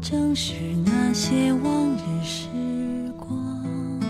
[0.00, 0.54] 正是
[0.86, 2.46] 那些往日时
[3.18, 4.00] 光，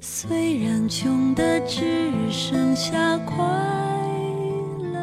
[0.00, 3.44] 虽然穷的只剩下快
[4.92, 4.98] 乐，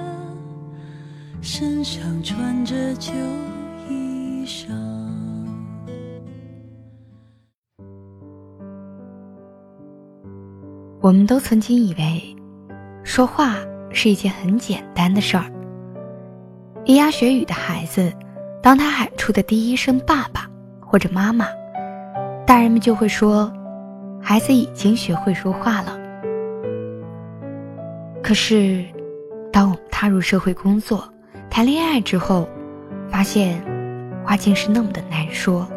[1.41, 3.11] 身上穿着旧
[3.88, 4.72] 衣裳。
[11.02, 12.35] 我们都曾经以为，
[13.03, 13.58] 说话
[13.91, 15.45] 是一件很简单的事儿。
[16.85, 18.11] 咿呀学语的孩子。
[18.62, 20.48] 当他喊出的第一声“爸爸”
[20.80, 21.48] 或者“妈妈”，
[22.45, 23.52] 大人们就会说
[24.22, 25.98] ：“孩子已经学会说话了。”
[28.22, 28.86] 可是，
[29.52, 31.12] 当我们踏入社会工作、
[31.50, 32.48] 谈恋爱之后，
[33.09, 33.59] 发现
[34.23, 35.68] 话竟是那么的难说。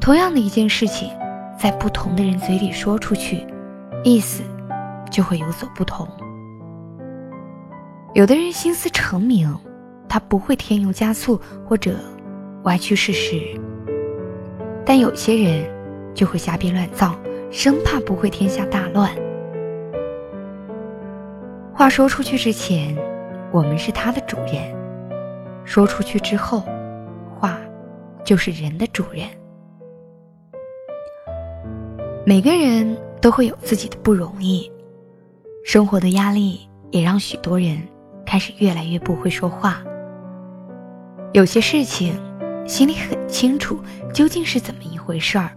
[0.00, 1.10] 同样的一件事情，
[1.58, 3.46] 在不同的人嘴里说出去，
[4.02, 4.42] 意思
[5.10, 6.08] 就会有所不同。
[8.12, 9.56] 有的人心思澄明，
[10.08, 11.94] 他不会添油加醋或者
[12.64, 13.56] 歪曲事实；
[14.84, 15.64] 但有些人
[16.12, 17.14] 就会瞎编乱造，
[17.52, 19.08] 生怕不会天下大乱。
[21.72, 22.96] 话说出去之前，
[23.52, 24.74] 我们是他的主人；
[25.64, 26.64] 说出去之后，
[27.38, 27.60] 话
[28.24, 29.24] 就是人的主人。
[32.26, 34.68] 每个人都会有自己的不容易，
[35.64, 37.80] 生活的压力也让许多人。
[38.30, 39.82] 开始越来越不会说话。
[41.32, 42.14] 有些事情，
[42.64, 43.82] 心里很清楚
[44.14, 45.50] 究竟是怎么一回事儿，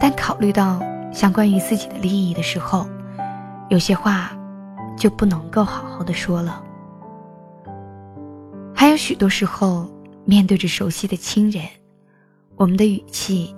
[0.00, 0.80] 但考虑到
[1.12, 2.86] 相关于自己的利益的时候，
[3.68, 4.30] 有些话
[4.96, 6.64] 就不能够好好的说了。
[8.74, 9.86] 还有许多时候，
[10.24, 11.62] 面对着熟悉的亲人，
[12.56, 13.54] 我们的语气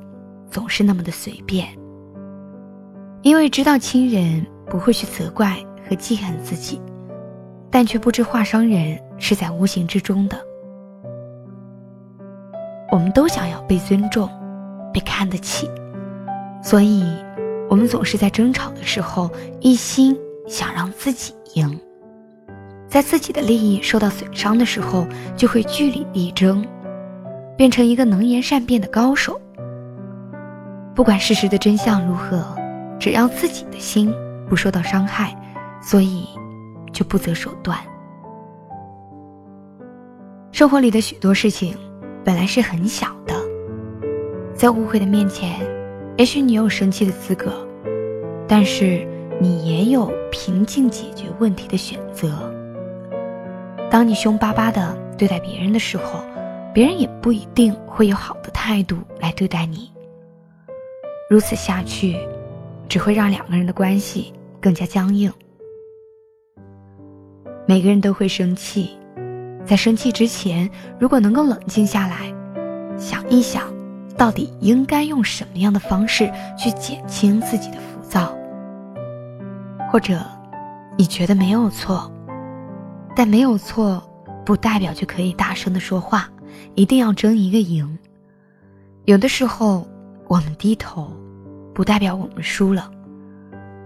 [0.51, 1.69] 总是那么的随便，
[3.23, 5.57] 因为知道亲人不会去责怪
[5.89, 6.83] 和记恨自己。
[7.71, 10.39] 但却不知话伤人是在无形之中的。
[12.91, 14.31] 我们都想要被尊重，
[14.93, 15.69] 被看得起，
[16.63, 17.05] 所以，
[17.69, 19.29] 我们总是在争吵的时候
[19.61, 20.17] 一心
[20.47, 21.79] 想让自己赢，
[22.89, 25.07] 在自己的利益受到损伤的时候，
[25.37, 26.65] 就会据理力争，
[27.57, 29.39] 变成一个能言善辩的高手。
[30.95, 32.43] 不管事实的真相如何，
[32.99, 34.15] 只要自己的心
[34.49, 35.37] 不受到伤害，
[35.83, 36.27] 所以。
[36.97, 37.79] 就不择手段。
[40.51, 41.77] 生活里的许多事情，
[42.25, 43.35] 本来是很小的，
[44.55, 45.61] 在误会的面前，
[46.17, 47.53] 也许你有生气的资格，
[48.49, 49.07] 但是
[49.39, 52.51] 你也有平静解决问题的选择。
[53.91, 56.25] 当你凶巴巴的对待别人的时候，
[56.73, 59.93] 别人也不一定会有好的态度来对待你。
[61.29, 62.17] 如此下去，
[62.89, 65.31] 只会让两个人的关系更加僵硬。
[67.69, 68.97] 每个人都会生气，
[69.65, 72.33] 在生气之前，如果能够冷静下来，
[72.97, 73.65] 想一想，
[74.17, 78.33] 到底应该用什么样的方式去减轻自己的浮躁，
[79.91, 80.21] 或者
[80.97, 82.09] 你觉得没有错，
[83.17, 84.01] 但没有错
[84.45, 86.31] 不代表就可以大声的说话，
[86.77, 87.99] 一定要争一个赢。
[89.07, 89.85] 有的时候，
[90.29, 91.11] 我们低头，
[91.75, 92.89] 不代表我们输了，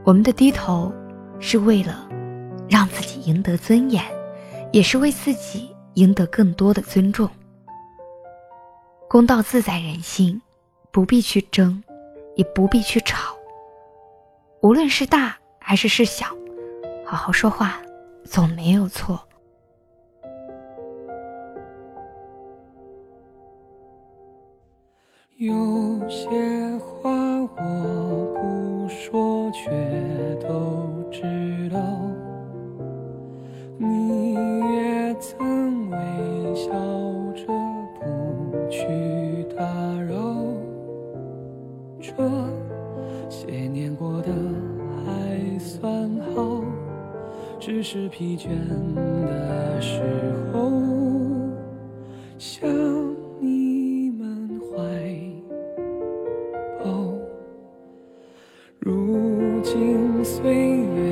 [0.04, 0.92] 我们的低头
[1.38, 2.08] 是为了。
[2.72, 4.02] 让自己赢得尊严，
[4.72, 7.28] 也是为自己赢得更多的尊重。
[9.08, 10.40] 公道自在人心，
[10.92, 11.82] 不必去争，
[12.36, 13.34] 也不必去吵。
[14.62, 16.26] 无论是大还是是小，
[17.04, 17.80] 好好说话，
[18.24, 19.20] 总没有错。
[25.36, 26.28] 有些
[43.96, 44.32] 过得
[45.04, 46.62] 还算好，
[47.58, 48.48] 只是疲倦
[48.94, 50.00] 的时
[50.52, 50.70] 候
[52.38, 52.68] 想
[53.40, 54.76] 你们怀
[56.82, 57.12] 抱。
[58.78, 61.09] 如今岁月。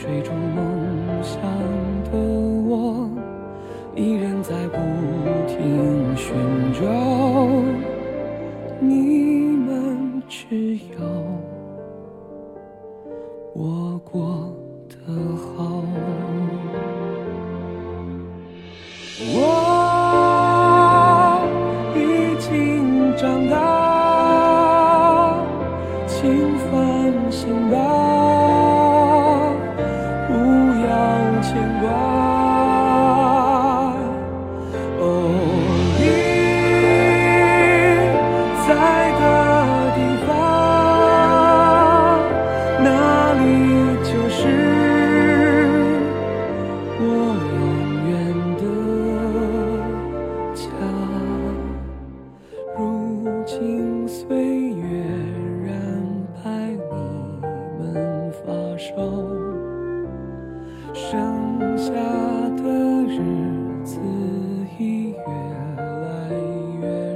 [0.00, 1.42] 追逐梦想
[2.10, 2.49] 的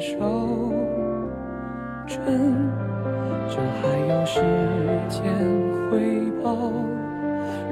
[0.05, 0.13] 守
[2.07, 2.19] 着，
[3.49, 4.39] 这还有时
[5.09, 5.25] 间
[5.91, 6.71] 回报，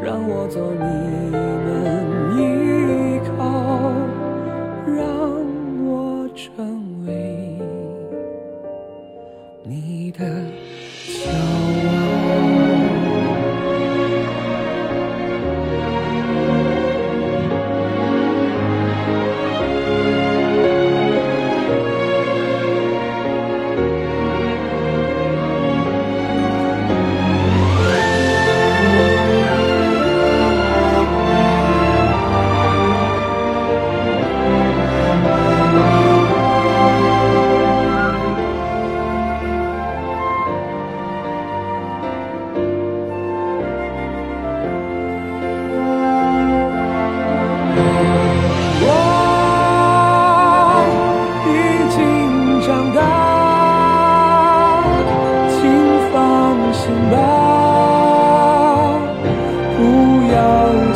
[0.03, 0.83] 让我做你
[1.31, 1.69] 们
[2.39, 2.41] 依
[3.37, 3.93] 靠，
[4.87, 4.97] 让
[5.85, 7.11] 我成为
[9.63, 10.25] 你的
[11.07, 11.52] 桥。